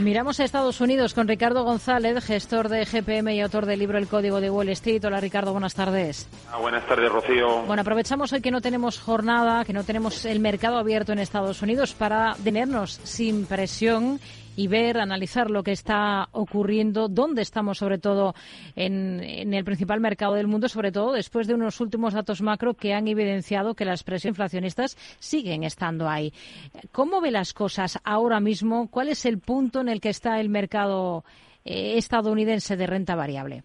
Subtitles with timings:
[0.00, 4.08] Miramos a Estados Unidos con Ricardo González, gestor de GPM y autor del libro El
[4.08, 5.04] Código de Wall Street.
[5.04, 6.26] Hola Ricardo, buenas tardes.
[6.50, 7.64] Ah, buenas tardes, Rocío.
[7.66, 11.60] Bueno, aprovechamos hoy que no tenemos jornada, que no tenemos el mercado abierto en Estados
[11.60, 14.20] Unidos para tenernos sin presión
[14.60, 18.34] y ver, analizar lo que está ocurriendo, dónde estamos sobre todo
[18.76, 22.92] en, el principal mercado del mundo, sobre todo después de unos últimos datos macro que
[22.92, 26.34] han evidenciado que las presiones inflacionistas siguen estando ahí.
[26.92, 28.88] ¿Cómo ve las cosas ahora mismo?
[28.90, 31.24] ¿Cuál es el punto en el que está el mercado
[31.64, 33.64] eh, estadounidense de renta variable?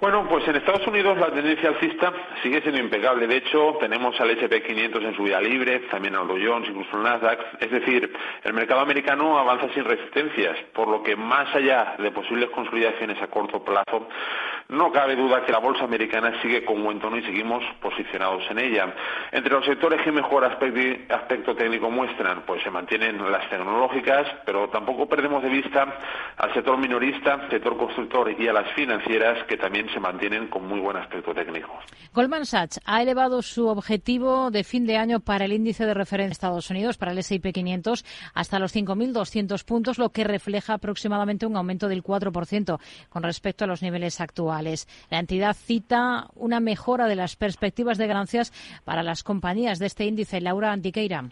[0.00, 2.10] Bueno, pues en Estados Unidos la tendencia alcista
[2.42, 3.26] sigue siendo impecable.
[3.26, 7.02] De hecho, tenemos al S&P 500 en subida libre, también al Dow Jones, incluso el
[7.02, 7.38] Nasdaq.
[7.60, 8.10] Es decir,
[8.42, 13.26] el mercado americano avanza sin resistencias, por lo que más allá de posibles consolidaciones a
[13.26, 14.08] corto plazo,
[14.70, 18.58] no cabe duda que la bolsa americana sigue con buen tono y seguimos posicionados en
[18.58, 18.94] ella.
[19.32, 25.08] Entre los sectores que mejor aspecto, técnico muestran, pues se mantienen las tecnológicas, pero tampoco
[25.08, 25.98] perdemos de vista
[26.36, 30.78] al sector minorista, sector constructor y a las financieras que también se mantienen con muy
[30.78, 31.78] buen aspecto técnico.
[32.14, 36.28] Goldman Sachs ha elevado su objetivo de fin de año para el índice de referencia
[36.28, 41.46] de Estados Unidos, para el S&P 500, hasta los 5.200 puntos, lo que refleja aproximadamente
[41.46, 44.59] un aumento del 4% con respecto a los niveles actuales.
[44.62, 48.52] La entidad cita una mejora de las perspectivas de ganancias
[48.84, 50.40] para las compañías de este índice.
[50.40, 51.30] Laura Antiqueira.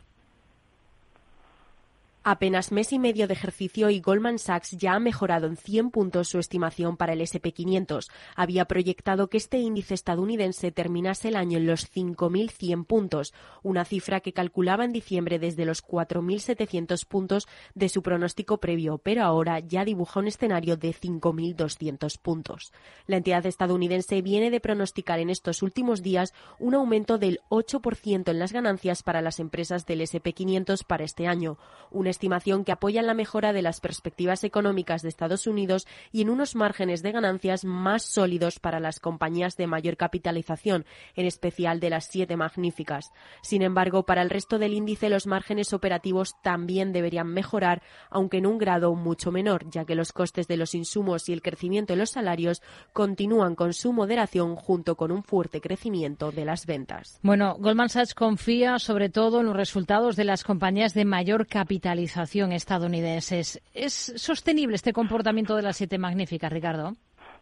[2.31, 6.29] Apenas mes y medio de ejercicio y Goldman Sachs ya ha mejorado en 100 puntos
[6.29, 8.11] su estimación para el SP500.
[8.37, 14.20] Había proyectado que este índice estadounidense terminase el año en los 5.100 puntos, una cifra
[14.20, 19.87] que calculaba en diciembre desde los 4.700 puntos de su pronóstico previo, pero ahora ya
[19.87, 22.75] dibuja un escenario de 5.200 puntos.
[23.07, 28.39] La entidad estadounidense viene de pronosticar en estos últimos días un aumento del 8% en
[28.39, 31.57] las ganancias para las empresas del SP500 para este año,
[31.91, 36.22] un estimación que apoya en la mejora de las perspectivas económicas de Estados Unidos y
[36.22, 41.78] en unos márgenes de ganancias más sólidos para las compañías de mayor capitalización, en especial
[41.78, 43.12] de las siete magníficas.
[43.40, 48.46] Sin embargo, para el resto del índice los márgenes operativos también deberían mejorar, aunque en
[48.46, 52.01] un grado mucho menor, ya que los costes de los insumos y el crecimiento de
[52.01, 52.62] los salarios
[52.92, 57.20] continúan con su moderación junto con un fuerte crecimiento de las ventas.
[57.23, 62.08] Bueno, Goldman Sachs confía sobre todo en los resultados de las compañías de mayor capitalización
[62.52, 63.61] estadounidenses.
[63.74, 66.95] ¿Es sostenible este comportamiento de las siete magníficas, Ricardo?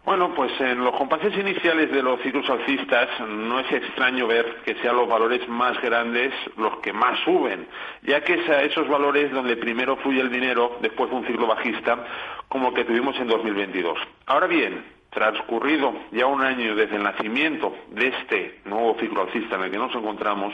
[0.06, 4.76] Bueno, pues en los compases iniciales de los ciclos alcistas no es extraño ver que
[4.76, 7.66] sean los valores más grandes los que más suben,
[8.02, 11.48] ya que es a esos valores donde primero fluye el dinero después de un ciclo
[11.48, 12.06] bajista
[12.46, 13.98] como el que tuvimos en 2022.
[14.26, 19.62] Ahora bien, transcurrido ya un año desde el nacimiento de este nuevo ciclo alcista en
[19.62, 20.52] el que nos encontramos,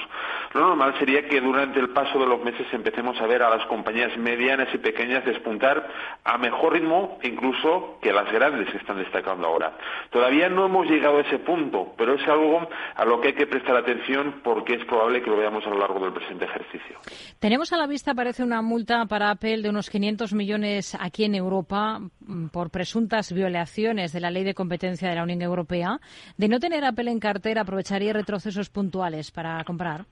[0.55, 3.67] lo normal sería que durante el paso de los meses empecemos a ver a las
[3.67, 5.89] compañías medianas y pequeñas despuntar
[6.25, 9.77] a mejor ritmo incluso que las grandes que están destacando ahora.
[10.11, 13.47] Todavía no hemos llegado a ese punto, pero es algo a lo que hay que
[13.47, 16.99] prestar atención porque es probable que lo veamos a lo largo del presente ejercicio.
[17.39, 21.35] Tenemos a la vista, parece, una multa para Apple de unos 500 millones aquí en
[21.35, 25.99] Europa mm, por presuntas violaciones de la ley de competencia de la Unión Europea.
[26.37, 30.07] De no tener Apple en cartera, ¿aprovecharía retrocesos puntuales para comprar?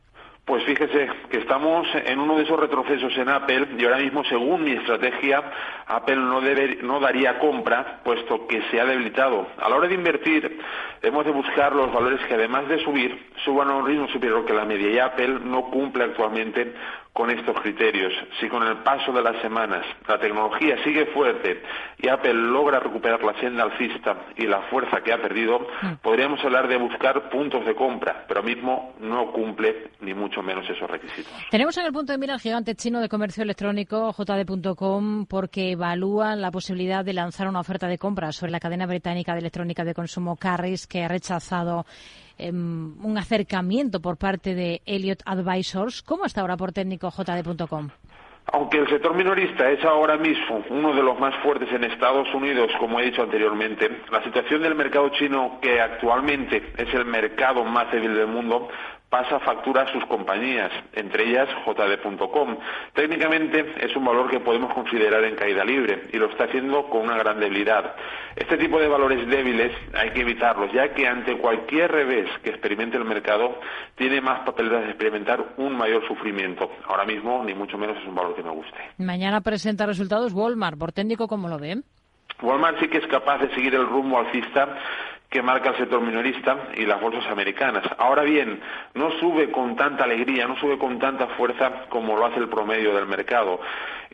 [0.45, 4.65] Pues fíjese que estamos en uno de esos retrocesos en Apple y ahora mismo, según
[4.65, 5.45] mi estrategia,
[5.87, 9.47] Apple no, debe, no daría compra, puesto que se ha debilitado.
[9.59, 10.59] A la hora de invertir,
[11.03, 14.55] hemos de buscar los valores que, además de subir, suban a un ritmo superior que
[14.55, 16.75] la media y Apple no cumple actualmente
[17.21, 18.15] con estos criterios.
[18.41, 21.63] Si con el paso de las semanas la tecnología sigue fuerte
[21.99, 25.97] y Apple logra recuperar la senda alcista y la fuerza que ha perdido, mm.
[26.01, 30.91] podríamos hablar de buscar puntos de compra, pero mismo no cumple ni mucho menos esos
[30.91, 31.31] requisitos.
[31.51, 36.37] Tenemos en el punto de mira el gigante chino de comercio electrónico JD.com porque evalúa
[36.37, 39.93] la posibilidad de lanzar una oferta de compra sobre la cadena británica de electrónica de
[39.93, 41.85] consumo Carris que ha rechazado
[42.43, 46.01] Em, un acercamiento por parte de Elliott Advisors.
[46.03, 47.91] ¿Cómo está ahora por técnico JD.com?
[48.53, 52.71] Aunque el sector minorista es ahora mismo uno de los más fuertes en Estados Unidos,
[52.81, 57.93] como he dicho anteriormente, la situación del mercado chino, que actualmente es el mercado más
[57.93, 58.69] débil del mundo,
[59.11, 62.57] pasa factura a sus compañías, entre ellas JD.com.
[62.95, 67.03] Técnicamente es un valor que podemos considerar en caída libre y lo está haciendo con
[67.03, 67.97] una gran debilidad.
[68.37, 72.97] Este tipo de valores débiles hay que evitarlos, ya que ante cualquier revés que experimente
[72.97, 73.59] el mercado
[73.97, 76.71] tiene más papeletas de experimentar un mayor sufrimiento.
[76.87, 78.79] Ahora mismo, ni mucho menos es un valor que me guste.
[78.99, 80.79] Mañana presenta resultados Walmart.
[80.79, 81.83] ¿Por técnico cómo lo ven?
[82.43, 84.79] Walmart sí que es capaz de seguir el rumbo alcista
[85.31, 87.85] que marca el sector minorista y las bolsas americanas.
[87.99, 88.61] Ahora bien,
[88.95, 92.93] no sube con tanta alegría, no sube con tanta fuerza como lo hace el promedio
[92.93, 93.61] del mercado.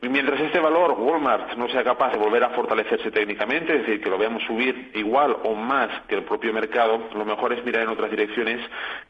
[0.03, 4.03] Y mientras este valor, Walmart, no sea capaz de volver a fortalecerse técnicamente, es decir,
[4.03, 7.85] que lo veamos subir igual o más que el propio mercado, lo mejor es mirar
[7.85, 8.61] en otras direcciones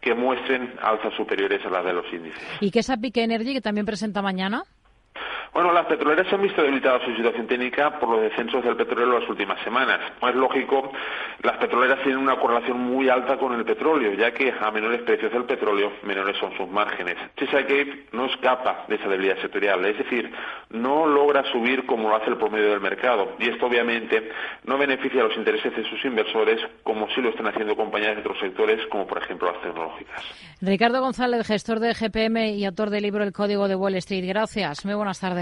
[0.00, 2.41] que muestren alzas superiores a las de los índices.
[2.61, 4.62] ¿Y qué es Apic Energy que también presenta mañana?
[5.56, 9.06] Bueno, las petroleras se han visto debilitadas su situación técnica por los descensos del petróleo
[9.06, 10.00] en las últimas semanas.
[10.20, 10.93] es lógico,
[11.43, 15.32] las petroleras tienen una correlación muy alta con el petróleo, ya que a menores precios
[15.32, 17.17] del petróleo, menores son sus márgenes.
[17.38, 20.31] Chesapeake no escapa de esa debilidad sectorial, es decir,
[20.69, 23.32] no logra subir como lo hace el promedio del mercado.
[23.38, 24.31] Y esto, obviamente,
[24.64, 28.20] no beneficia a los intereses de sus inversores, como sí lo están haciendo compañías de
[28.20, 30.23] otros sectores, como por ejemplo las tecnológicas.
[30.61, 34.26] Ricardo González, gestor de GPM y autor del libro El Código de Wall Street.
[34.26, 34.85] Gracias.
[34.85, 35.19] Muy buenas